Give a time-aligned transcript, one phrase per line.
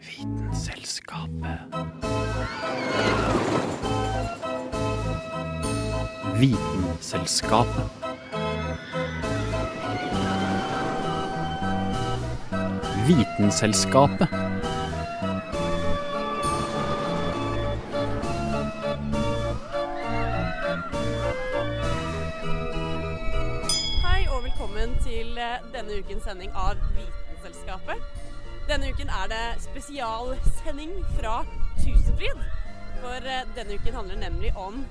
[0.00, 1.60] Vitenselskapet.
[6.40, 7.84] Vitenselskapet.
[13.06, 14.49] Vitenselskapet.
[29.80, 31.44] Spesialsending fra
[31.76, 32.40] Tusenfryd.
[33.00, 34.84] For eh, denne uken handler nemlig om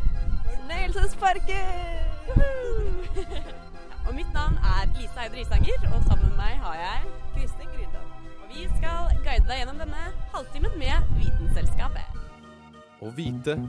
[0.45, 1.65] Fornøyelsesparken!
[4.07, 6.99] Og mitt navn er Lisa Eide Risanger, og sammen med meg har jeg
[7.35, 8.07] Kristin Grydal.
[8.41, 12.07] Og vi skal guide deg gjennom denne halvtimen med Vitenselskapet.
[12.99, 13.59] Å vite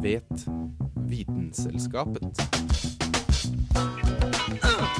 [0.00, 0.48] vet
[1.12, 2.32] Vitenselskapet.
[4.64, 4.99] Nå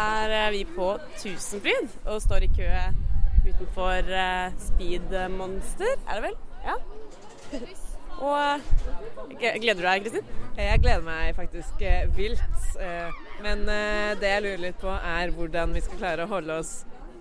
[0.00, 2.68] er eh, vi på Tusenfryd og står i kø
[3.46, 6.36] utenfor Speedmonster Speed Monster, er det vel?
[6.66, 6.74] Ja.
[8.20, 8.36] Og
[9.40, 10.32] eh, gleder du deg, Kristin?
[10.60, 12.42] Jeg gleder meg faktisk eh, vilt.
[12.80, 16.58] eh, Men eh, det jeg lurer litt på, er hvordan vi skal klare å holde
[16.60, 16.74] oss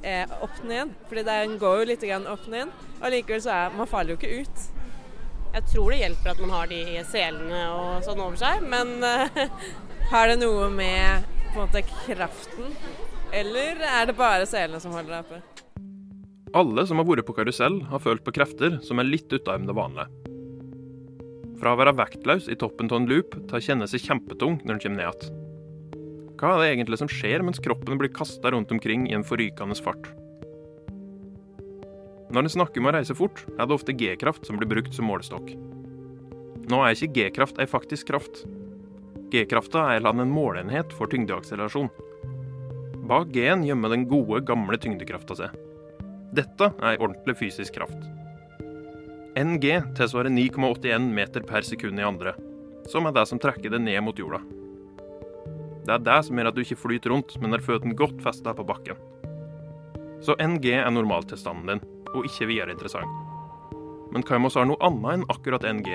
[0.03, 0.91] eh, opp ned.
[1.07, 2.73] Fordi den går jo litt opp ned.
[2.99, 4.65] Og likevel så er man faller jo ikke ut.
[5.55, 9.45] Jeg tror det hjelper at man har de selene og sånn over seg, men eh,
[10.09, 12.75] Har det noe med på en måte kraften,
[13.33, 15.41] eller er det bare selene som holder deg oppe?
[16.57, 19.75] Alle som har vært på karusell, har følt på krefter som er litt utenom det
[19.77, 20.09] vanlige.
[21.59, 24.77] Fra å være vektløs i toppen av en loop til å kjenne seg kjempetung når
[24.77, 25.45] en kommer ned igjen.
[26.39, 29.75] Hva er det egentlig som skjer mens kroppen blir kasta rundt omkring i en forrykende
[29.83, 30.07] fart?
[32.29, 35.09] Når en snakker om å reise fort, er det ofte G-kraft som blir brukt som
[35.09, 35.51] målestokk.
[36.69, 38.43] Nå er ikke G-kraft ei faktisk kraft.
[39.31, 41.89] G-krafta er en måleenhet for tyngdeakselerasjon.
[43.09, 45.53] Bak G-en gjemmer den gode, gamle tyngdekrafta seg.
[46.33, 48.01] Dette er ordentlig fysisk kraft.
[49.39, 52.33] NG tilsvarer 9,81 meter per sekund i andre,
[52.89, 54.41] som er det som trekker det ned mot jorda.
[55.85, 58.53] Det er det som gjør at du ikke flyter rundt, men har føttene godt festa
[58.53, 58.97] på bakken.
[60.25, 63.09] Så NG er normaltilstanden din, og ikke videre interessant.
[64.13, 65.93] Men hva om vi har noe annet enn akkurat NG?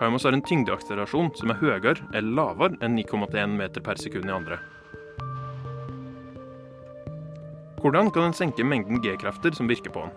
[0.00, 4.32] Hva har en tyngdeakselerasjon som er høyere eller lavere enn 9,1 meter per sekund i
[4.32, 4.56] andre?
[7.82, 10.16] Hvordan kan en senke mengden G-krefter som virker på den?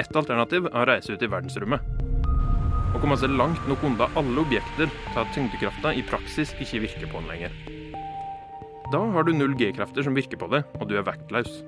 [0.00, 1.84] Et alternativ er å reise ut i verdensrommet.
[2.96, 7.12] Å komme seg langt nok unna alle objekter til at tyngdekrafta i praksis ikke virker
[7.12, 7.62] på den lenger.
[8.88, 11.58] Da har du null G-krefter som virker på det, og du er vektløs.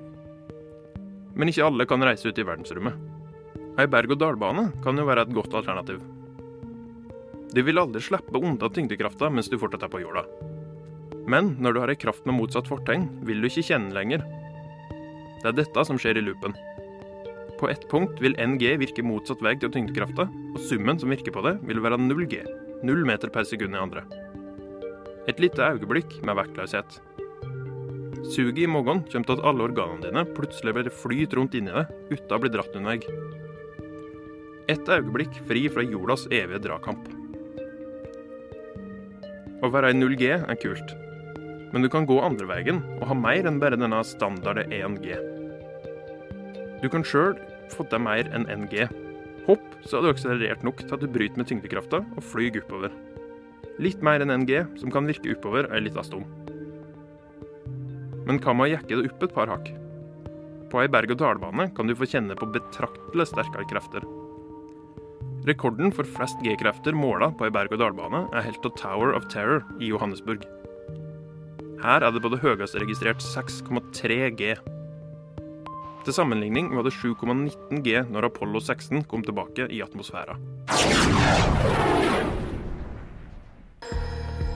[1.37, 2.97] Men ikke alle kan reise ut i verdensrommet.
[3.77, 6.01] Ei berg-og-dal-bane kan jo være et godt alternativ.
[7.49, 10.21] Du vil aldri slippe unna tyngdekrafta mens du fortsatt er på jorda.
[11.29, 14.21] Men når du har ei kraft med motsatt fortegn, vil du ikke kjenne lenger.
[15.41, 16.53] Det er dette som skjer i loopen.
[17.59, 21.43] På ett punkt vil NG virke motsatt vei til tyngdekrafta, og summen som virker på
[21.45, 22.41] det, vil være 0G.
[22.87, 24.05] 0 meter per sekund i andre.
[25.27, 27.01] Et lite øyeblikk med vektløshet.
[28.29, 31.91] Suget i magen kommer til at alle organene dine plutselig bare flyter rundt inni deg
[32.13, 32.99] uten å bli dratt en vei.
[34.69, 37.18] Et øyeblikk fri fra jordas evige dragkamp.
[39.59, 40.93] Å være i 0G er kult,
[41.73, 45.17] men du kan gå andre veien og ha mer enn bare denne standarde 1G.
[46.79, 47.35] Du kan sjøl
[47.73, 48.85] få deg mer enn NG.
[49.49, 52.95] Hopp, så er du akselerert nok til at du bryter med tyngdekrafta og flyr oppover.
[53.83, 56.23] Litt mer enn NG, som kan virke oppover ei lita stund.
[58.29, 59.73] Men hva med å jekke det opp et par hakk?
[60.71, 64.07] På ei berg-og-dal-bane kan du få kjenne på betraktelig sterkere krefter.
[65.47, 69.87] Rekorden for flest G-krefter måla på ei berg-og-dal-bane er helt av Tower of Terror i
[69.87, 70.43] Johannesburg.
[71.79, 74.49] Her er det på det høyeste registrert 6,3 G.
[76.03, 80.35] Til sammenligning var det 7,19 G når Apollo 16 kom tilbake i atmosfæra.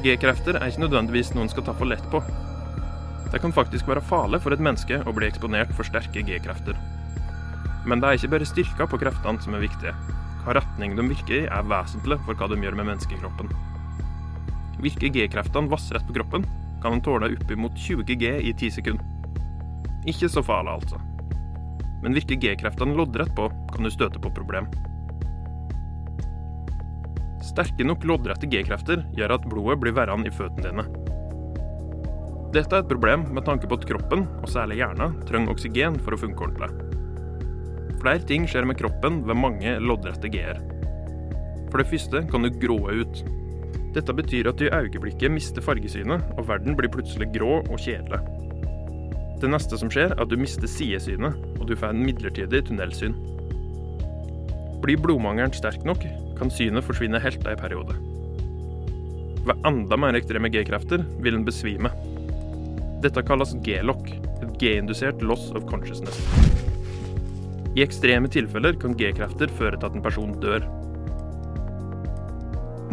[0.04, 2.19] G-krefter er ikke nødvendigvis noen skal ta for lett på.
[3.31, 6.75] Det kan faktisk være farlig for et menneske å bli eksponert for sterke G-krefter.
[7.88, 9.96] Men det er ikke bare styrka på kreftene som er viktige.
[10.44, 13.51] Hva retning de virker i, er vesentlig for hva de gjør med menneskekroppen.
[14.84, 16.44] Virker G-kreftene vassrett på kroppen,
[16.84, 19.06] kan en tåle oppimot 20 G i 10 sekunder.
[20.04, 21.00] Ikke så farlig, altså.
[22.04, 24.68] Men virker G-kreftene loddrett på, kan du støte på problem.
[27.44, 30.88] Sterke nok loddrette G-krefter gjør at blodet blir værende i føttene dine.
[32.54, 36.16] Dette er et problem med tanke på at kroppen, og særlig hjernen, trenger oksygen for
[36.16, 36.82] å funke ordentlig.
[38.04, 40.58] Flere ting skjer med kroppen ved mange loddrette G-er.
[41.72, 43.22] For det første kan du gråe ut.
[43.96, 48.20] Dette betyr at du i øyeblikket mister fargesynet, og verden blir plutselig grå og kjedelig.
[49.40, 53.16] Det neste som skjer, er at du mister sidesynet, og du får en midlertidig tunnelsyn.
[54.84, 56.04] Blir blodmangelen sterk nok,
[56.36, 57.96] kan synet forsvinne helt en periode.
[59.48, 61.94] Ved enda mer ekstreme G-krefter vil en besvime.
[63.04, 64.12] Dette kalles G-lock,
[64.44, 66.20] et G-indusert loss of consciousness.
[67.74, 70.66] I ekstreme tilfeller kan G-krefter føre til at en person dør.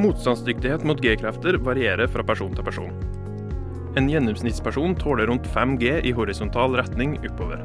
[0.00, 2.94] Motstandsdyktighet mot G-krefter varierer fra person til person.
[4.00, 7.60] En gjennomsnittsperson tåler rundt 5 G i horisontal retning oppover.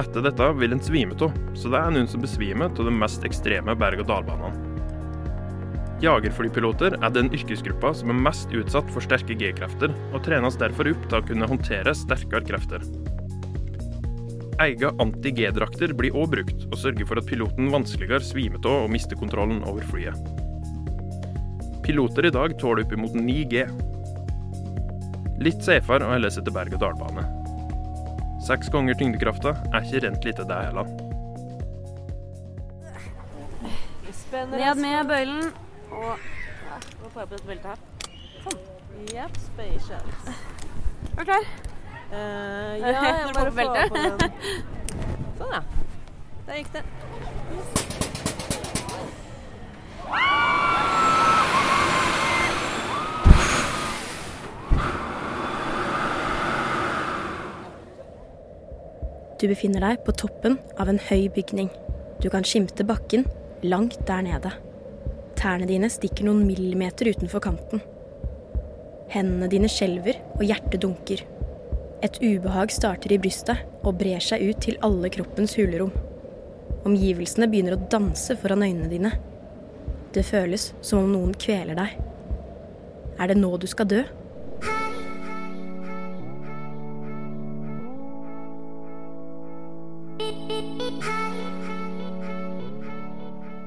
[0.00, 3.26] Etter dette vil en svime av, så det er noen som besvimer av de mest
[3.26, 4.68] ekstreme berg-og-dal-banene.
[6.02, 11.08] Jagerflypiloter er den yrkesgruppa som er mest utsatt for sterke G-krefter, og trenes derfor opp
[11.08, 12.86] til å kunne håndtere sterkere krefter.
[14.62, 19.18] Ege anti-G-drakter blir òg brukt, og sørger for at piloten vanskeligere svimer av og mister
[19.18, 20.18] kontrollen over flyet.
[21.82, 23.64] Piloter i dag tåler oppimot 9 G.
[25.42, 27.24] Litt safere å holde seg til berg-og-dal-bane.
[28.46, 30.86] Seks ganger tyngdekrafta er ikke rent lite, det heller.
[34.32, 35.50] Ned med bøylen.
[35.92, 37.82] Og ja, nå får jeg på dette beltet her.
[38.46, 38.64] Sånn.
[39.12, 40.32] Yep, spaceships.
[41.12, 41.71] Er du klar?
[42.12, 44.32] Eh, ja, jeg bare får på den.
[45.38, 45.62] Sånn, ja.
[46.44, 46.82] Der gikk det.
[59.40, 61.72] Du befinner deg på toppen av en høy bygning.
[62.20, 63.24] Du kan skimte bakken
[63.64, 64.52] langt der nede.
[65.40, 67.80] Tærne dine stikker noen millimeter utenfor kanten.
[69.10, 71.24] Hendene dine skjelver, og hjertet dunker.
[72.02, 75.92] Et ubehag starter i brystet og brer seg ut til alle kroppens hulerom.
[76.82, 79.12] Omgivelsene begynner å danse foran øynene dine.
[80.10, 81.94] Det føles som om noen kveler deg.
[83.22, 84.02] Er det nå du skal dø?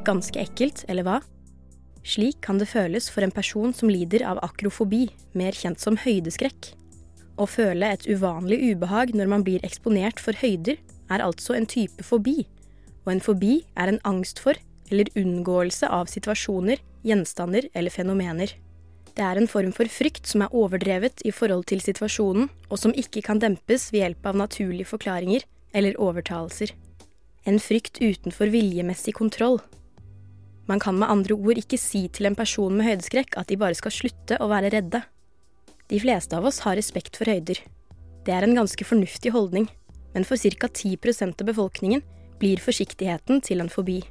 [0.05, 1.21] Ganske ekkelt, eller hva?
[2.05, 6.75] Slik kan det føles for en person som lider av akrofobi, mer kjent som høydeskrekk.
[7.35, 10.77] Å føle et uvanlig ubehag når man blir eksponert for høyder,
[11.11, 12.45] er altså en type fobi,
[13.05, 14.57] og en fobi er en angst for
[14.91, 18.53] eller unngåelse av situasjoner, gjenstander eller fenomener.
[19.15, 22.95] Det er en form for frykt som er overdrevet i forhold til situasjonen, og som
[22.95, 25.45] ikke kan dempes ved hjelp av naturlige forklaringer
[25.75, 26.73] eller overtalelser.
[27.47, 29.59] En frykt utenfor viljemessig kontroll.
[30.67, 33.77] Man kan med andre ord ikke si til en person med høydeskrekk at de bare
[33.77, 35.03] skal slutte å være redde.
[35.87, 37.59] De fleste av oss har respekt for høyder.
[38.25, 39.67] Det er en ganske fornuftig holdning,
[40.15, 40.67] men for ca.
[40.67, 42.01] 10% av befolkningen
[42.41, 44.01] blir forsiktigheten til en fobi.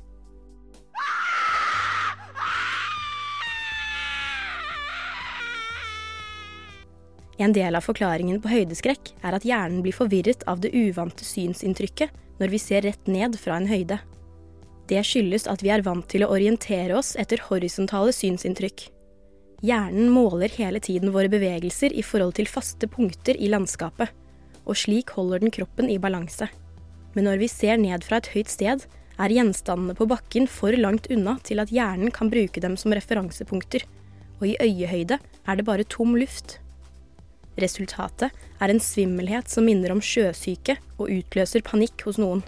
[7.42, 12.14] En del av forklaringen på høydeskrekk er at hjernen blir forvirret av det uvante synsinntrykket
[12.38, 13.98] når vi ser rett ned fra en høyde.
[14.86, 18.93] Det skyldes at vi er vant til å orientere oss etter horisontale synsinntrykk.
[19.64, 24.10] Hjernen måler hele tiden våre bevegelser i forhold til faste punkter i landskapet,
[24.68, 26.50] og slik holder den kroppen i balanse.
[27.14, 28.84] Men når vi ser ned fra et høyt sted,
[29.14, 33.86] er gjenstandene på bakken for langt unna til at hjernen kan bruke dem som referansepunkter,
[34.40, 36.58] og i øyehøyde er det bare tom luft.
[37.60, 38.30] Resultatet
[38.60, 42.42] er en svimmelhet som minner om sjøsyke og utløser panikk hos noen.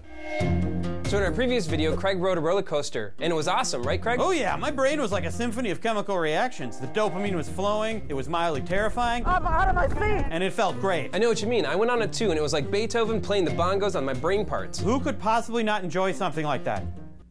[1.06, 4.02] So in our previous video, Craig rode a roller coaster, and it was awesome, right,
[4.02, 4.18] Craig?
[4.20, 6.80] Oh yeah, my brain was like a symphony of chemical reactions.
[6.80, 9.24] The dopamine was flowing, it was mildly terrifying.
[9.24, 10.26] I'm out of my seat!
[10.28, 11.14] And it felt great.
[11.14, 11.64] I know what you mean.
[11.64, 14.14] I went on it too, and it was like Beethoven playing the bongos on my
[14.14, 14.80] brain parts.
[14.80, 16.82] Who could possibly not enjoy something like that?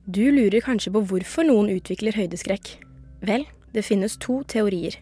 [0.07, 2.77] Du lurer kanskje på hvorfor noen utvikler høydeskrekk.
[3.27, 4.95] Vel, det finnes to teorier.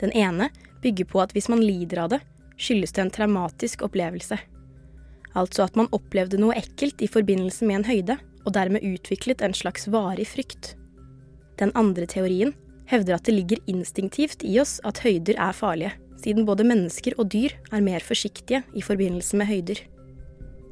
[0.00, 0.48] Den ene
[0.86, 2.22] bygger på at hvis man lider av det,
[2.56, 4.38] skyldes det en traumatisk opplevelse.
[5.36, 8.16] Altså at man opplevde noe ekkelt i forbindelse med en høyde,
[8.46, 10.76] og dermed utviklet en slags varig frykt.
[11.58, 12.54] Den andre teorien
[12.86, 17.30] hevder at det ligger instinktivt i oss at høyder er farlige, siden både mennesker og
[17.34, 19.80] dyr er mer forsiktige i forbindelse med høyder.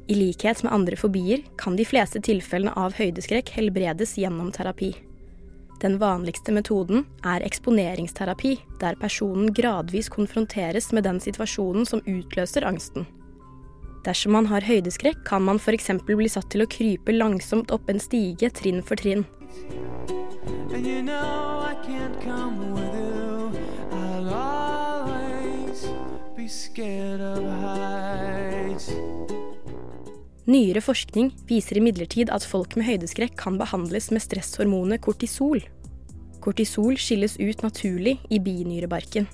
[0.07, 4.93] I likhet med andre fobier kan de fleste tilfellene av høydeskrekk helbredes gjennom terapi.
[5.81, 13.07] Den vanligste metoden er eksponeringsterapi, der personen gradvis konfronteres med den situasjonen som utløser angsten.
[14.05, 15.91] Dersom man har høydeskrekk, kan man f.eks.
[16.05, 19.25] bli satt til å krype langsomt opp en stige trinn for trinn.
[26.45, 29.24] You scared of heights.
[30.45, 35.63] Nyere forskning viser imidlertid at folk med høydeskrekk kan behandles med stresshormonet kortisol.
[36.43, 39.25] Kortisol skilles ut naturlig i binyrebarken.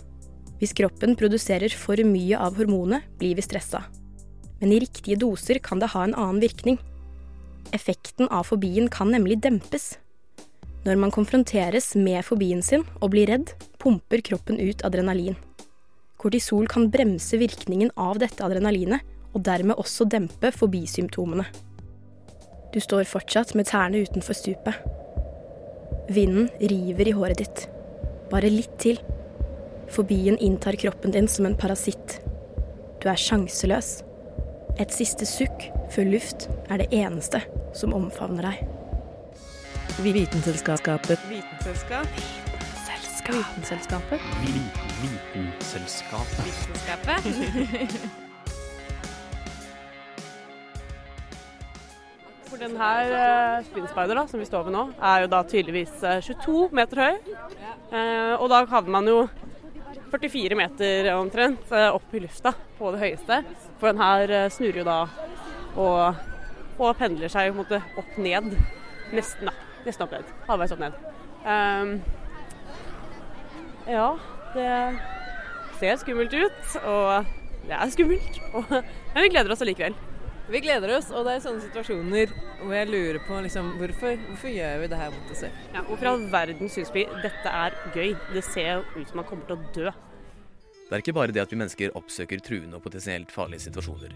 [0.62, 3.84] Hvis kroppen produserer for mye av hormonet, blir vi stressa.
[4.62, 6.80] Men i riktige doser kan det ha en annen virkning.
[7.76, 9.98] Effekten av fobien kan nemlig dempes.
[10.86, 13.52] Når man konfronteres med fobien sin og blir redd,
[13.84, 15.36] pumper kroppen ut adrenalin.
[16.22, 21.46] Kortisol kan bremse virkningen av dette adrenalinet, og dermed også dempe fobisymptomene.
[22.74, 24.74] Du står fortsatt med tærne utenfor stupet.
[26.12, 27.66] Vinden river i håret ditt.
[28.32, 29.00] Bare litt til.
[29.92, 32.22] Fobien inntar kroppen din som en parasitt.
[33.04, 34.04] Du er sjanseløs.
[34.80, 37.42] Et siste sukk før luft er det eneste
[37.76, 38.64] som omfavner deg.
[40.00, 41.20] Vitenselskapet.
[41.28, 42.08] Vitenselskap.
[43.28, 44.20] Vitenselskapet.
[44.48, 46.42] Vitenselskapet.
[46.48, 47.22] Vitenselskapet.
[47.22, 48.28] For
[52.62, 56.22] den her uh, spinspider da, som vi står ved nå, er jo da tydeligvis eh,
[56.22, 57.16] 22 meter høy.
[57.92, 59.24] Eh, og da havner man jo
[60.12, 63.42] 44 meter omtrent eh, opp i lufta på det høyeste.
[63.80, 65.00] For den her eh, snurrer jo da
[65.80, 66.22] og,
[66.78, 68.54] og pendler seg måte opp ned.
[69.16, 69.56] Nesten, da.
[69.88, 70.32] Nesten opp ned.
[70.48, 71.00] Halvveis opp ned.
[71.48, 71.96] Ehm,
[73.90, 74.08] ja,
[74.54, 74.72] det
[75.80, 77.32] ser skummelt ut, og
[77.66, 78.42] det er skummelt.
[78.56, 79.96] Og, men vi gleder oss allikevel.
[80.52, 84.52] Vi gleder oss, og det er sånne situasjoner hvor jeg lurer på liksom, hvorfor, hvorfor
[84.52, 85.60] gjør vi det her mot oss selv?
[85.72, 88.10] Ja, Hvorfor i all verden syns vi dette er gøy?
[88.36, 89.94] Det ser jo ut som man kommer til å dø.
[90.90, 94.12] Det er ikke bare det at vi mennesker oppsøker truende og potensielt farlige situasjoner.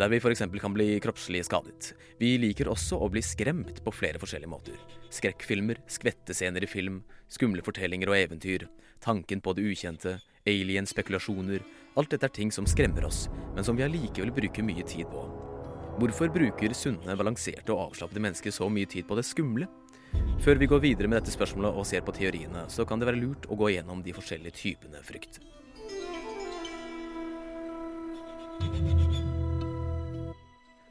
[0.00, 0.42] Der vi f.eks.
[0.58, 1.92] kan bli kroppslig skadet.
[2.18, 4.80] Vi liker også å bli skremt på flere forskjellige måter.
[5.14, 8.66] Skrekkfilmer, skvettescener i film, skumle fortellinger og eventyr,
[9.04, 10.16] tanken på det ukjente,
[10.50, 11.62] alien-spekulasjoner.
[11.94, 15.22] Alt dette er ting som skremmer oss, men som vi allikevel bruker mye tid på.
[16.00, 19.66] Hvorfor bruker sunne, balanserte og avslappede mennesker så mye tid på det skumle?
[20.40, 23.20] Før vi går videre med dette spørsmålet og ser på teoriene, så kan det være
[23.20, 25.36] lurt å gå gjennom de forskjellige typene frykt.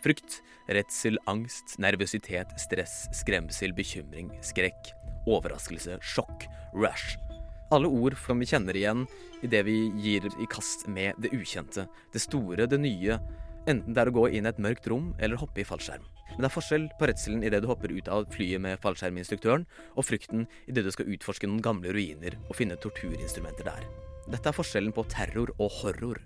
[0.05, 0.37] Frykt,
[0.69, 4.93] redsel, angst, nervøsitet, stress, skremsel, bekymring, skrekk,
[5.25, 6.45] overraskelse, sjokk,
[6.77, 7.17] rash.
[7.73, 9.09] Alle ord som vi kjenner igjen
[9.41, 13.17] i det vi gir i kast med det ukjente, det store, det nye,
[13.67, 16.05] enten det er å gå inn i et mørkt rom eller hoppe i fallskjerm.
[16.29, 19.65] Men det er forskjell på redselen idet du hopper ut av flyet med fallskjerminstruktøren,
[19.97, 23.89] og frykten idet du skal utforske noen gamle ruiner og finne torturinstrumenter der.
[24.29, 26.21] Dette er forskjellen på terror og horror.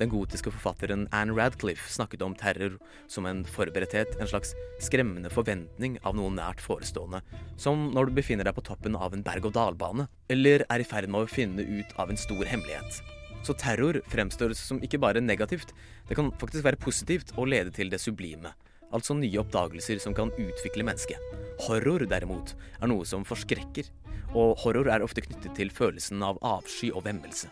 [0.00, 2.78] Den gotiske forfatteren Anne Radcliffe snakket om terror
[3.12, 7.22] som en forberedthet, en slags skremmende forventning av noe nært forestående,
[7.60, 11.24] som når du befinner deg på toppen av en berg-og-dal-bane, eller er i ferd med
[11.24, 13.02] å finne ut av en stor hemmelighet.
[13.42, 15.72] Så terror fremstår som ikke bare negativt,
[16.08, 18.52] det kan faktisk være positivt og lede til det sublime.
[18.92, 21.18] Altså nye oppdagelser som kan utvikle mennesket.
[21.66, 23.88] Horror, derimot, er noe som forskrekker,
[24.36, 27.50] og horror er ofte knyttet til følelsen av avsky og vemmelse.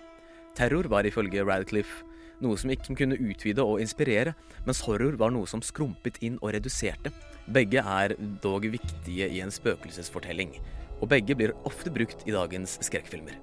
[0.57, 2.05] Terror var ifølge Radcliffe
[2.45, 4.35] noe som ikke kunne utvide og inspirere,
[4.67, 7.13] mens horror var noe som skrumpet inn og reduserte.
[7.51, 10.57] Begge er dog viktige i en spøkelsesfortelling,
[11.01, 13.37] og begge blir ofte brukt i dagens skrekkfilmer.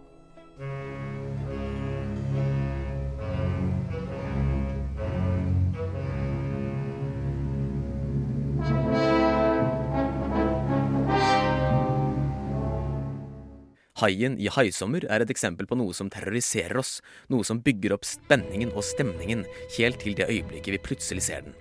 [13.97, 16.99] Haien i Haisommer er et eksempel på noe som terroriserer oss,
[17.33, 19.45] noe som bygger opp spenningen og stemningen
[19.77, 21.57] helt til det øyeblikket vi plutselig ser den.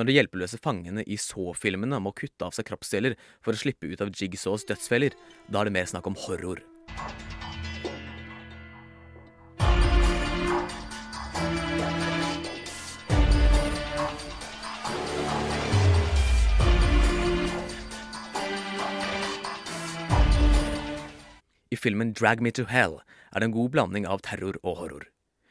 [0.00, 4.00] Når de hjelpeløse fangene i Saw-filmene må kutte av seg kroppsdeler for å slippe ut
[4.00, 5.12] av Jigsaws dødsfeller,
[5.52, 6.62] da er det mer snakk om horror.
[21.68, 25.10] I filmen Drag Me To Hell er det en god blanding av terror og horror.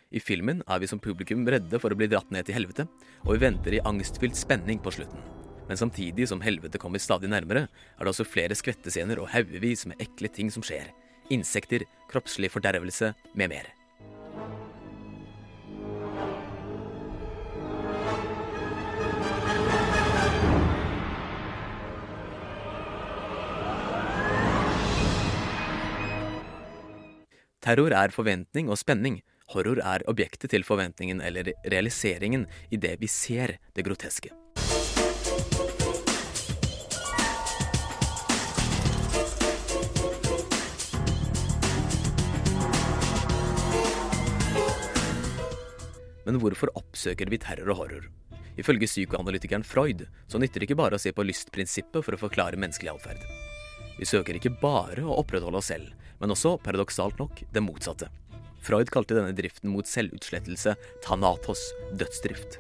[0.10, 2.88] I filmen er vi som publikum redde for å bli dratt ned til helvete,
[3.22, 5.22] og vi venter i angstfylt spenning på slutten.
[5.70, 10.02] Men samtidig som helvete kommer stadig nærmere, er det også flere skvettescener og haugevis med
[10.02, 10.90] ekle ting som skjer.
[11.30, 13.70] Insekter, kroppslig fordervelse med mer.
[27.62, 29.22] Terror er forventning og spenning.
[29.50, 34.30] Horror er objektet til forventningen eller realiseringen i det vi ser det groteske.
[46.30, 48.06] Men hvorfor oppsøker vi terror og horror?
[48.60, 52.60] Ifølge psykoanalytikeren Freud så nytter det ikke bare å se på lystprinsippet for å forklare
[52.60, 53.26] menneskelig atferd.
[53.98, 55.90] Vi søker ikke bare å opprettholde oss selv,
[56.22, 58.12] men også, paradoksalt nok, det motsatte.
[58.64, 60.76] Freud kalte denne driften mot selvutslettelse
[61.06, 61.62] thanatos,
[62.00, 62.60] dødsdrift.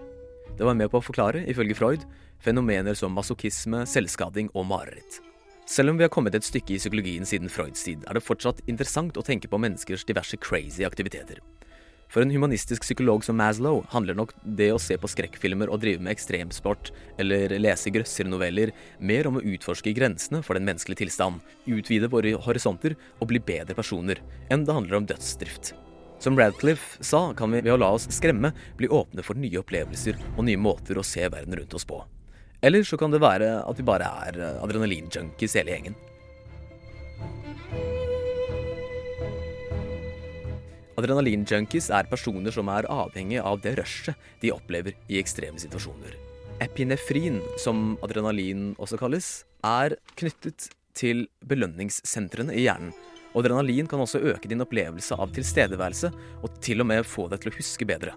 [0.58, 2.06] Det var med på å forklare, ifølge Freud,
[2.44, 5.22] fenomener som masochisme, selvskading og mareritt.
[5.70, 8.63] Selv om vi har kommet et stykke i psykologien siden Freuds tid, er det fortsatt
[8.72, 11.44] interessant å tenke på menneskers diverse crazy aktiviteter.
[12.10, 16.01] For en humanistisk psykolog som Maslow handler nok det å se på skrekkfilmer og drive
[16.01, 16.89] med ekstremsport
[17.22, 21.38] eller lese grøssernoveller mer om å utforske grensene for den menneskelige tilstand,
[21.70, 25.75] utvide våre horisonter og bli bedre personer, enn det handler om dødsdrift.
[26.19, 30.17] Som Radcliffe sa, kan vi ved å la oss skremme bli åpne for nye opplevelser
[30.35, 32.01] og nye måter å se verden rundt oss på.
[32.59, 35.95] Eller så kan det være at vi bare er adrenalinjunkies hele gjengen.
[40.99, 46.17] Adrenalinjunkies er personer som er avhengig av det rushet de opplever i ekstreme situasjoner.
[46.59, 49.29] Epinefrin, som adrenalin også kalles,
[49.63, 50.67] er knyttet
[50.99, 52.91] til belønningssentrene i hjernen.
[53.33, 57.43] Og adrenalin kan også øke din opplevelse av tilstedeværelse, og til og med få deg
[57.43, 58.15] til å huske bedre.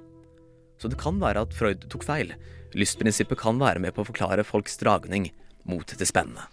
[0.81, 2.33] Så det kan være at Freud tok feil.
[2.75, 5.28] Lystprinsippet kan være med på å forklare folks dragning
[5.69, 6.49] mot det spennende.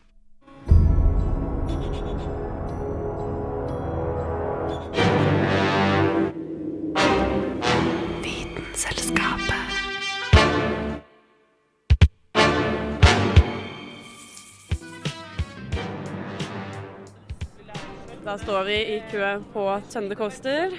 [18.29, 20.73] Da står vi i kø på Tønde Coaster,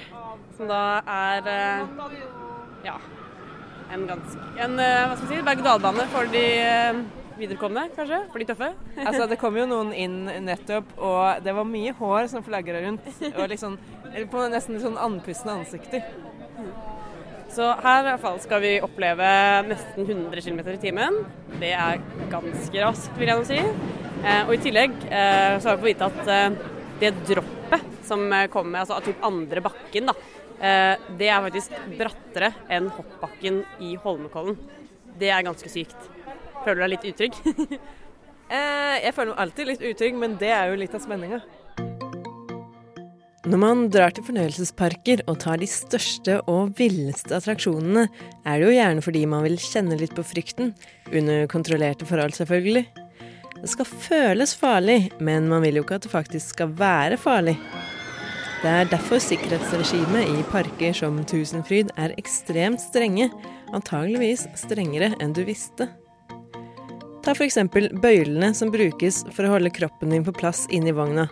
[0.55, 1.89] som da er eh,
[2.87, 2.93] ja,
[3.91, 7.01] en ganske En eh, hva skal vi si, berg-og-dal-bane for de eh,
[7.41, 8.21] viderekomne, kanskje?
[8.31, 8.71] For de tøffe?
[9.09, 13.11] Altså, det kom jo noen inn nettopp, og det var mye hår som flagra rundt.
[13.33, 13.75] Og liksom,
[14.15, 16.07] på nesten litt sånn andpustne ansikter.
[17.51, 19.29] Så her i hvert fall skal vi oppleve
[19.67, 21.25] nesten 100 km i timen.
[21.59, 21.99] Det er
[22.31, 23.63] ganske raskt, vil jeg nå si.
[24.21, 28.27] Eh, og i tillegg eh, så har vi fått vite at eh, det droppet som
[28.33, 30.17] eh, kommer, altså typ andre bakken, da,
[30.61, 34.59] eh, det er faktisk brattere enn hoppbakken i Holmenkollen.
[35.21, 36.11] Det er ganske sykt.
[36.65, 37.41] Føler du deg litt utrygg?
[38.51, 41.37] Eh, jeg føler meg alltid litt utrygg, men det er jo litt av spenninga.
[43.47, 48.09] Når man drar til fornøyelsesparker og tar de største og villeste attraksjonene,
[48.43, 50.75] er det jo gjerne fordi man vil kjenne litt på frykten,
[51.15, 52.89] under kontrollerte forhold selvfølgelig.
[53.61, 57.59] Det skal føles farlig, men man vil jo ikke at det faktisk skal være farlig.
[58.61, 63.31] Det er derfor sikkerhetsregimet i parker som Tusenfryd er ekstremt strenge,
[63.77, 65.91] antageligvis strengere enn du visste.
[67.21, 67.59] Ta f.eks.
[68.01, 71.29] bøylene som brukes for å holde kroppen din på plass inni vogna.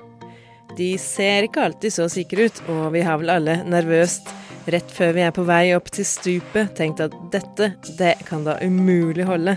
[0.76, 4.28] De ser ikke alltid så sikre ut, og vi har vel alle nervøst
[4.68, 8.58] rett før vi er på vei opp til stupet tenkt at dette, det kan da
[8.60, 9.56] umulig holde.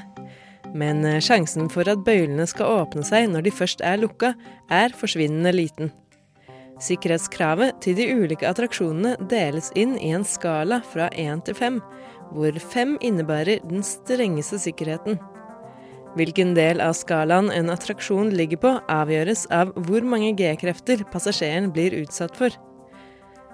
[0.73, 4.34] Men eh, sjansen for at bøylene skal åpne seg når de først er lukka,
[4.71, 5.91] er forsvinnende liten.
[6.81, 11.77] Sikkerhetskravet til de ulike attraksjonene deles inn i en skala fra én til fem,
[12.31, 15.19] hvor fem innebærer den strengeste sikkerheten.
[16.17, 21.95] Hvilken del av skalaen en attraksjon ligger på, avgjøres av hvor mange G-krefter passasjeren blir
[22.01, 22.55] utsatt for.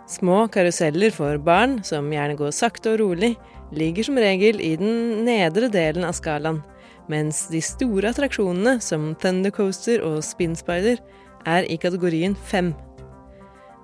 [0.10, 3.36] Små karuseller for barn, som gjerne går sakte og rolig,
[3.76, 6.64] ligger som regel i den nedre delen av skalaen,
[7.12, 11.00] mens de store attraksjonene, som Thunder Coaster og Spinspider,
[11.48, 12.74] er i kategorien fem.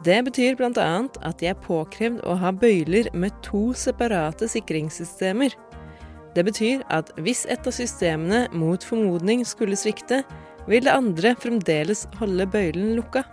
[0.04, 0.88] Det betyr bl.a.
[1.24, 5.56] at de er påkrevd å ha bøyler med to separate sikringssystemer.
[6.36, 10.24] Det betyr at hvis et av systemene mot formodning skulle svikte,
[10.68, 13.24] vil det andre fremdeles holde bøylen lukka.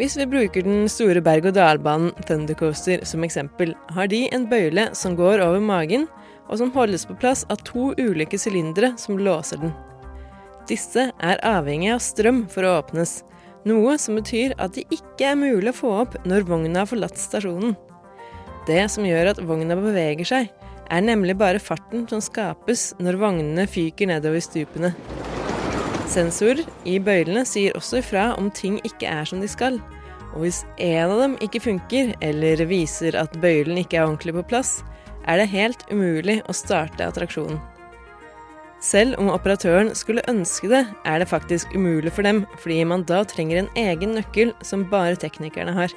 [0.00, 5.16] Hvis vi bruker den store berg-og-dal-banen Thunder Coaster som eksempel, har de en bøyle som
[5.18, 6.06] går over magen,
[6.50, 9.74] og som holdes på plass av to ulike sylindere som låser den.
[10.68, 13.20] Disse er avhengig av strøm for å åpnes,
[13.68, 17.18] noe som betyr at de ikke er mulig å få opp når vogna har forlatt
[17.20, 17.76] stasjonen.
[18.68, 20.50] Det som gjør at vogna beveger seg,
[20.90, 24.92] er nemlig bare farten som skapes når vognene fyker nedover stupene.
[26.10, 29.78] Sensorer i bøylene sier også ifra om ting ikke er som de skal.
[30.34, 34.46] Og hvis en av dem ikke funker, eller viser at bøylen ikke er ordentlig på
[34.50, 34.80] plass,
[35.26, 37.60] er det helt umulig å starte attraksjonen.
[38.80, 43.20] Selv om operatøren skulle ønske det, er det faktisk umulig for dem, fordi man da
[43.28, 45.92] trenger en egen nøkkel som bare teknikerne har.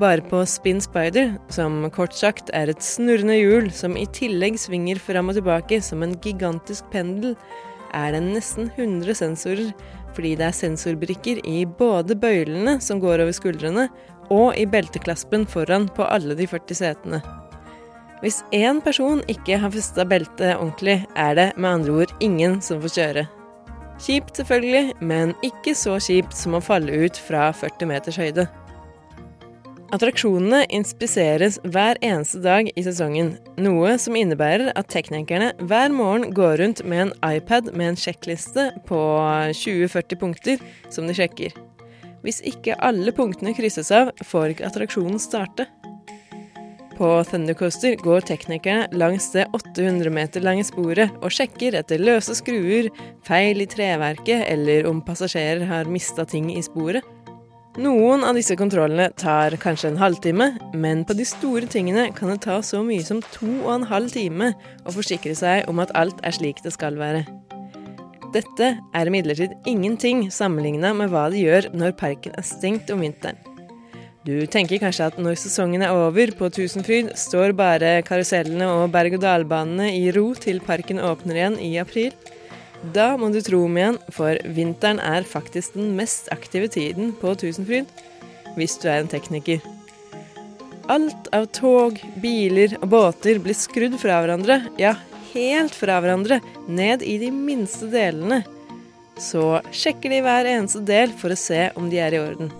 [0.00, 5.02] Bare på Spin Spider, som kort sagt er et snurrende hjul som i tillegg svinger
[5.02, 7.34] fram og tilbake som en gigantisk pendel,
[7.92, 9.74] er det nesten 100 sensorer,
[10.14, 13.90] fordi det er sensorbrikker i både bøylene som går over skuldrene,
[14.30, 17.22] og i belteklaspen foran på alle de 40 setene.
[18.20, 22.82] Hvis én person ikke har festa beltet ordentlig, er det med andre ord ingen som
[22.82, 23.28] får kjøre.
[24.00, 28.46] Kjipt selvfølgelig, men ikke så kjipt som å falle ut fra 40 meters høyde.
[29.90, 36.60] Attraksjonene inspiseres hver eneste dag i sesongen, noe som innebærer at teknikerne hver morgen går
[36.60, 39.00] rundt med en iPad med en sjekkliste på
[39.58, 41.56] 20-40 punkter som de sjekker.
[42.22, 45.66] Hvis ikke alle punktene krysses av, får ikke attraksjonen starte.
[47.00, 52.90] På Thundercoaster går teknikerne langs det 800 meter lange sporet og sjekker etter løse skruer,
[53.24, 57.00] feil i treverket eller om passasjerer har mista ting i sporet.
[57.80, 62.42] Noen av disse kontrollene tar kanskje en halvtime, men på de store tingene kan det
[62.44, 64.52] ta så mye som to og en halv time
[64.84, 67.24] å forsikre seg om at alt er slik det skal være.
[68.36, 73.40] Dette er imidlertid ingenting sammenligna med hva de gjør når parken er stengt om vinteren.
[74.20, 79.94] Du tenker kanskje at når sesongen er over på Tusenfryd, står bare karusellene og berg-og-dal-banene
[79.96, 82.12] i ro til parken åpner igjen i april?
[82.92, 87.32] Da må du tro om igjen, for vinteren er faktisk den mest aktive tiden på
[87.40, 87.88] Tusenfryd.
[88.60, 89.64] Hvis du er en tekniker.
[90.92, 94.98] Alt av tog, biler og båter blir skrudd fra hverandre, ja,
[95.32, 98.42] helt fra hverandre, ned i de minste delene.
[99.16, 102.52] Så sjekker de hver eneste del for å se om de er i orden.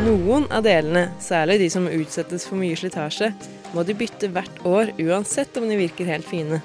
[0.00, 3.28] Noen av delene, særlig de som utsettes for mye slitasje,
[3.76, 6.62] må de bytte hvert år uansett om de virker helt fine.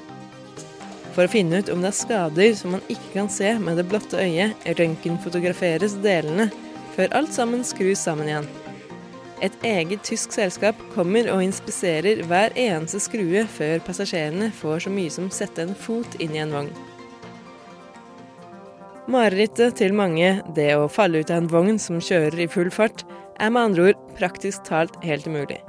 [1.11, 3.87] For å finne ut om det er skader som man ikke kan se med det
[3.91, 6.47] blotte øyet, røntgenfotograferes delene,
[6.95, 8.49] før alt sammen skrus sammen igjen.
[9.43, 15.13] Et eget tysk selskap kommer og inspiserer hver eneste skrue før passasjerene får så mye
[15.13, 16.86] som sette en fot inn i en vogn.
[19.07, 23.05] Marerittet til mange, det å falle ut av en vogn som kjører i full fart,
[23.39, 25.61] er med andre ord praktisk talt helt umulig.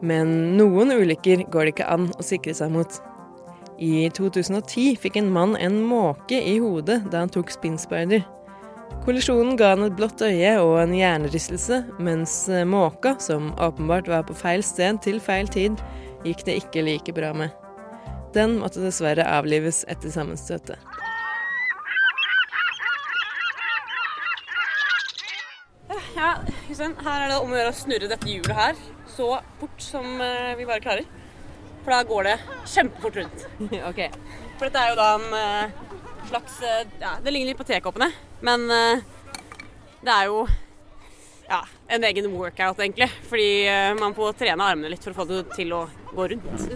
[0.00, 2.96] Men noen ulykker går det ikke an å sikre seg mot.
[3.76, 8.24] I 2010 fikk en mann en måke i hodet da han tok spinspider.
[9.04, 12.38] Kollisjonen ga han et blått øye og en hjernerystelse, mens
[12.72, 15.76] måka, som åpenbart var på feil sted til feil tid,
[16.24, 17.52] gikk det ikke like bra med.
[18.32, 20.91] Den måtte dessverre avlives etter sammenstøtet.
[26.12, 26.32] Ja,
[26.68, 28.80] her er det om å gjøre å snurre dette hjulet her
[29.12, 29.28] så
[29.60, 31.06] fort som eh, vi bare klarer.
[31.82, 32.34] For da går det
[32.68, 33.46] kjempefort rundt.
[33.90, 34.02] ok.
[34.58, 35.80] For dette er jo da en eh,
[36.28, 38.10] slags eh, Ja, det ligner litt på tekoppene,
[38.44, 38.68] men
[40.02, 40.44] det er jo
[41.48, 41.60] ja,
[41.94, 43.08] en egen workout, egentlig.
[43.28, 43.48] Fordi
[44.00, 46.66] man får trene armene litt for å få det til å gå rundt.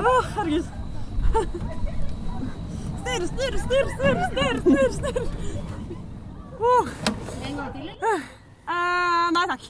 [0.00, 0.76] Å, herregud.
[3.10, 5.26] Snurr, snurr, snurr, snurr, snurr, snurr, snurr.
[6.60, 6.88] Oh.
[7.46, 8.20] En gang til, eller?
[8.70, 9.64] Uh, nei takk.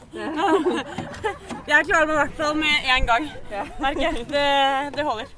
[1.71, 3.31] Jeg klarer meg i hvert fall med én gang.
[3.81, 4.27] Merker jeg.
[4.29, 4.45] Det,
[4.99, 5.33] det holder.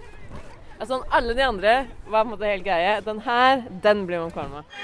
[0.80, 1.76] Altså, alle de andre
[2.08, 2.96] var på en måte helt greie.
[3.06, 4.82] Den her, den blir man kvalm av.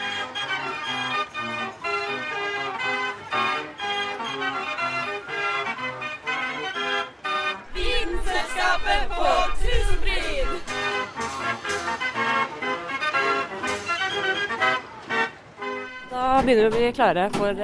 [16.49, 17.59] begynner vi å bli klare for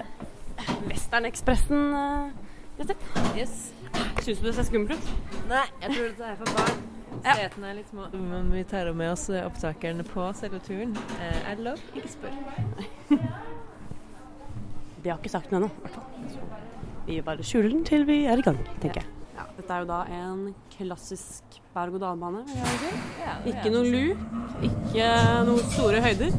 [0.91, 1.85] Westernekspressen.
[2.77, 2.97] Jette.
[3.39, 3.55] Yes.
[4.25, 5.07] Syns du det ser skummelt ut?
[5.49, 6.83] Nei, jeg tror det er for barn.
[7.25, 8.09] Setene er litt små.
[8.13, 10.93] Men vi tar med oss opptakerne på selve turen.
[11.17, 11.81] Eh, Er det lov?
[11.97, 12.35] Ikke spør.
[15.05, 16.07] Vi har ikke sagt den ennå, i hvert fall.
[17.05, 19.09] Vi bare skjuler den til vi er i gang, tenker jeg.
[19.37, 22.41] Ja, dette er jo da en klassisk berg-og-dal-bane.
[23.51, 24.15] Ikke noe lu,
[24.65, 25.11] ikke
[25.45, 26.33] noen store høyder.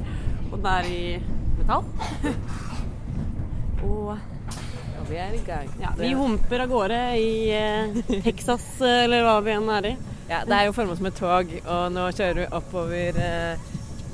[0.49, 1.03] Og den er i
[1.65, 1.83] metall.
[3.85, 5.67] Og ja, vi er i gang.
[5.81, 8.65] ja, vi humper av gårde i eh, Texas,
[9.03, 9.95] eller hva vi enn er i.
[10.29, 13.65] Ja, det er jo formet som et tog, og nå kjører vi oppover eh,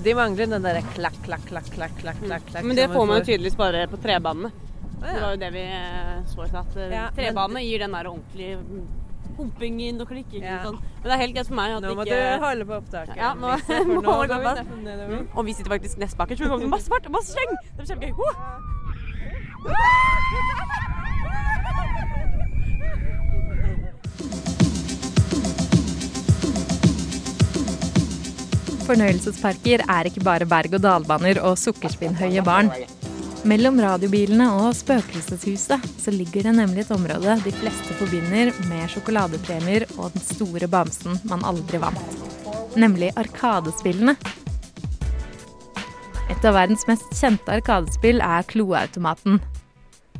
[0.03, 2.65] De mangler den derre klakk, klakk, klakk, klakk, klakk, klakk, klakk.
[2.67, 4.51] Men det får man jo tydeligvis bare på trebanene.
[5.01, 5.05] Ja.
[5.13, 6.75] Det var jo det vi eh, så i stad.
[6.77, 8.83] eh, Ja, trebanene gir den der ordentlige mm,
[9.37, 10.57] humpingen og klikking Ja.
[10.59, 10.79] og sånn.
[11.01, 13.15] Men det er helt greit for meg at Nå må ikke du holde på opptaket.
[13.17, 15.25] Ja, nå for må nå går vi ned- nedover.
[15.35, 17.55] Og vi sitter faktisk nest bakerst, for vi kommer til masse fart og masse sleng!
[17.77, 18.13] Det blir kjempegøy.
[18.21, 18.27] Ho!
[28.87, 32.71] Fornøyelsesparker er ikke bare berg-og-dal-baner og sukkerspinnhøye barn.
[33.41, 39.87] Mellom radiobilene og Spøkelseshuset så ligger det nemlig et område de fleste forbinder med sjokoladepremier
[39.95, 42.19] og den store bamsen man aldri vant.
[42.77, 44.13] Nemlig Arkadespillene.
[46.29, 49.41] Et av verdens mest kjente arkadespill er Kloautomaten.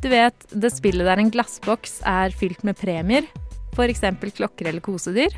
[0.01, 3.29] Du vet, det spillet der en glassboks er fylt med premier,
[3.77, 4.01] f.eks.
[4.33, 5.37] klokker eller kosedyr,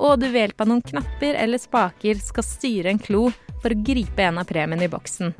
[0.00, 3.26] og du ved hjelp av noen knapper eller spaker skal styre en klo
[3.60, 5.36] for å gripe en av premiene i boksen.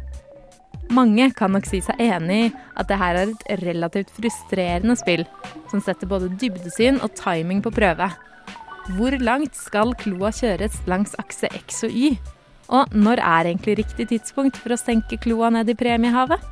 [0.99, 5.23] Mange kan nok si seg enig i at det her er et relativt frustrerende spill,
[5.71, 8.09] som setter både dybdesyn og timing på prøve.
[8.97, 12.17] Hvor langt skal kloa kjøres langs akse X og Y?
[12.75, 16.43] Og når er egentlig riktig tidspunkt for å senke kloa ned i premiehavet?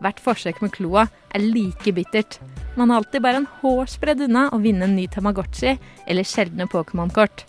[0.00, 1.06] Hvert forsøk med kloa
[1.36, 2.40] er like bittert.
[2.80, 5.76] Man har alltid bare en hårsbredd unna å vinne en ny Tamagotchi
[6.08, 7.44] eller sjeldne Pokémon-kort.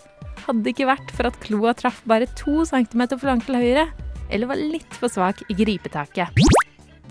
[0.45, 3.87] Hadde det ikke vært for at kloa traff bare to centimeter for langt til høyre,
[4.31, 6.31] eller var litt for svak i gripetaket.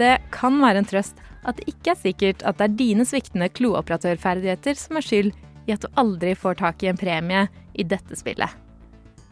[0.00, 3.50] Det kan være en trøst at det ikke er sikkert at det er dine sviktende
[3.52, 5.30] klooperatørferdigheter som er skyld
[5.68, 8.50] i at du aldri får tak i en premie i dette spillet.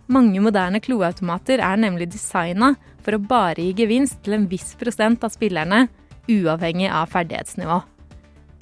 [0.08, 2.72] Mange moderne kloautomater er nemlig designa
[3.04, 5.86] for å bare gi gevinst til en viss prosent av spillerne,
[6.28, 7.82] uavhengig av ferdighetsnivå.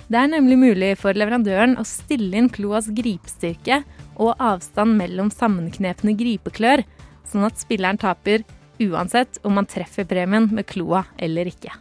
[0.06, 3.80] Det er nemlig mulig for leverandøren å stille inn kloas gripstyrke
[4.22, 6.84] og avstand mellom sammenknepne gripeklør,
[7.26, 8.44] sånn at spilleren taper
[8.78, 11.72] uansett om man treffer premien med kloa eller ikke.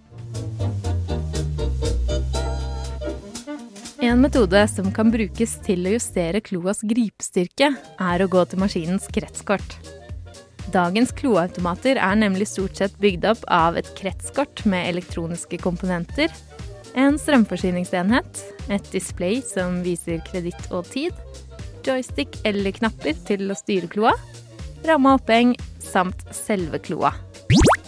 [4.06, 9.08] En metode som kan brukes til å justere kloas gripstyrke, er å gå til maskinens
[9.10, 9.78] kretskort.
[10.74, 16.30] Dagens kloautomater er nemlig stort sett bygd opp av et kretskort med elektroniske komponenter,
[16.96, 21.16] en strømforsyningsenhet, et display som viser kreditt og tid,
[21.86, 24.14] joystick eller knapper til å styre kloa,
[24.86, 25.56] Ramme oppheng
[25.86, 27.14] samt selve kloa.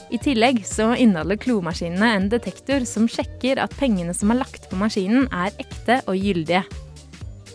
[0.09, 4.79] I tillegg så inneholder klomaskinene en detektor som sjekker at pengene som er lagt på
[4.79, 6.63] maskinen, er ekte og gyldige.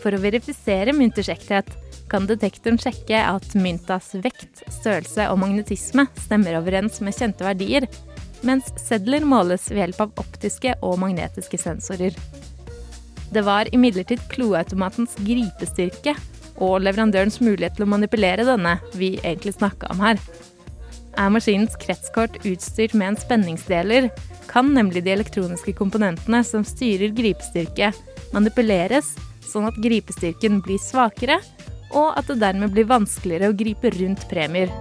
[0.03, 1.71] For å verifisere mynters ekthet
[2.11, 7.87] kan detektoren sjekke at myntas vekt, størrelse og magnetisme stemmer overens med kjente verdier,
[8.45, 12.13] mens sedler måles ved hjelp av optiske og magnetiske sensorer.
[13.33, 16.13] Det var imidlertid kloautomatens gripestyrke
[16.63, 20.21] og leverandørens mulighet til å manipulere denne vi egentlig snakka om her.
[21.19, 24.09] Er maskinens kretskort utstyrt med en spenningsdeler,
[24.49, 27.91] kan nemlig de elektroniske komponentene som styrer gripestyrke,
[28.33, 29.13] manipuleres
[29.45, 31.37] sånn at gripestyrken blir svakere,
[31.93, 34.71] og at det dermed blir vanskeligere å gripe rundt premier.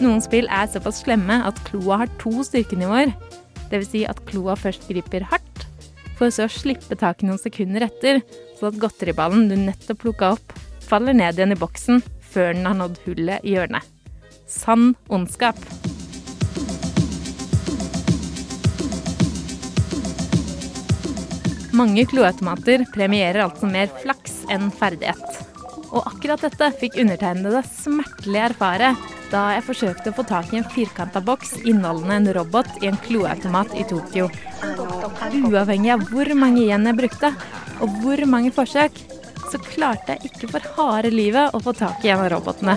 [0.00, 3.12] Noen spill er såpass slemme at kloa har to styrkenivåer.
[3.70, 3.90] Dvs.
[3.92, 5.66] Si at kloa først griper hardt,
[6.18, 8.20] for så å slippe taket noen sekunder etter,
[8.58, 10.56] sånn at godteriballen du nettopp plukka opp,
[10.92, 12.02] faller ned igjen i boksen
[12.34, 13.86] før den har nådd hullet i hjørnet.
[14.48, 15.56] Sann ondskap.
[21.72, 25.40] Mange kloautomater premierer altså mer flaks enn ferdighet.
[25.92, 28.92] Og akkurat dette fikk undertegnede smertelig erfare
[29.32, 33.00] da jeg forsøkte å få tak i en firkanta boks inneholdende en robot i en
[33.06, 34.28] kloautomat i Tokyo.
[35.40, 37.32] Uavhengig av hvor mange igjen jeg brukte,
[37.80, 39.00] og hvor mange forsøk,
[39.52, 42.76] så klarte jeg ikke for harde livet å få tak i en av robotene.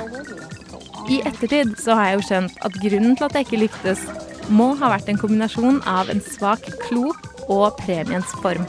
[1.11, 4.01] I ettertid så har jeg jo skjønt at grunnen til at jeg ikke lyktes,
[4.49, 7.11] må ha vært en kombinasjon av en svak klo
[7.49, 8.65] og premiens form.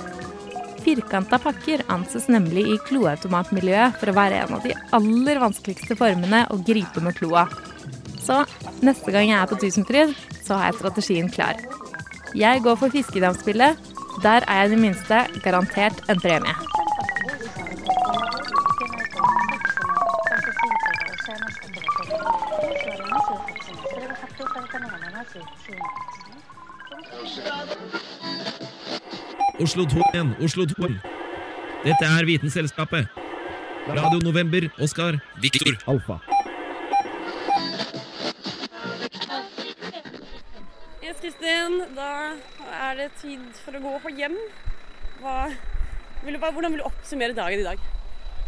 [0.86, 6.44] Firkanta pakker anses nemlig i kloautomatmiljøet for å være en av de aller vanskeligste formene
[6.52, 7.48] å gripe med kloa.
[8.22, 8.42] Så
[8.86, 10.14] neste gang jeg er på Tusenfryd,
[10.46, 11.58] så har jeg strategien klar.
[12.36, 13.92] Jeg går for fiskedamspillet.
[14.22, 16.75] Der er jeg i det minste garantert en premie.
[29.60, 30.88] Oslo 2 igjen, Oslo 2.
[31.84, 33.08] Dette er Vitenselskapet.
[33.88, 36.18] Radio November, Oskar, Viktor, Alfa.
[41.04, 42.10] Yes, Kristin, da
[42.82, 44.36] er det tid for å gå hjem.
[45.22, 45.36] Hva,
[46.26, 47.86] vil du, hvordan vil du oppsummere dagen i dag?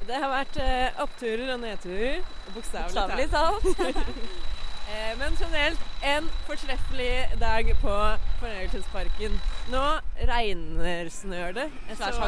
[0.09, 2.21] Det har vært eh, oppturer og nedturer.
[2.53, 3.73] Bokstavelig Bokstavelig talt.
[4.89, 7.95] Eh, Men generelt en fortreffelig dag på
[8.41, 9.39] fornøyelsesparken.
[9.73, 9.85] Nå
[10.29, 11.71] regner snør det.
[11.97, 12.21] Så-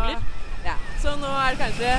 [0.64, 1.94] Ja, så nå er det kanskje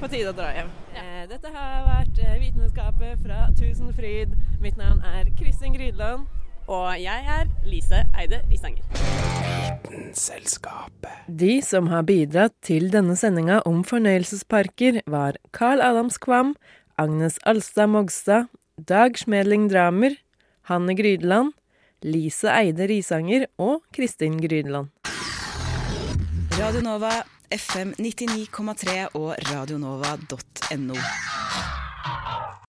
[0.00, 0.70] på tide å dra hjem.
[0.96, 4.34] Eh, Dette har vært eh, Vitenskapet fra Tusenfryd.
[4.60, 6.26] Mitt navn er Kristin Grydland.
[6.68, 8.82] Og jeg er Lise Eide Risanger.
[9.86, 11.12] Vitenselskapet.
[11.28, 16.54] De som har bidratt til denne sendinga om fornøyelsesparker, var Carl Adams Kvam,
[16.98, 18.48] Agnes Alstad Mogstad,
[18.88, 20.16] Dag Schmedling Dramer,
[20.66, 21.52] Hanne Grydeland,
[22.02, 24.90] Lise Eide Risanger og Kristin Grydeland.
[26.58, 27.12] Radio Nova,
[27.54, 30.98] FM 99,3 og radionova.no.